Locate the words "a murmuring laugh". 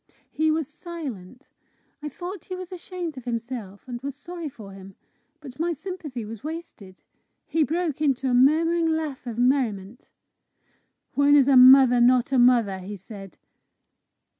8.27-9.27